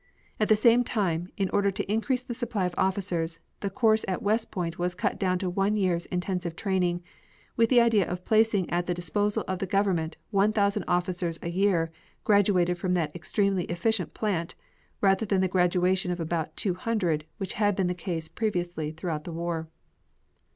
[0.39, 4.23] At the same time, in order to increase the supply of officers, the course at
[4.23, 7.03] West Point was cut down to one year's intensive training,
[7.55, 11.91] with the idea of placing at the disposal of the government 1,000 officers a year
[12.23, 14.55] graduated from that extremely efficient plant
[15.01, 19.31] rather than the graduation of about 200, which had been the case previously throughout the
[19.31, 19.67] war.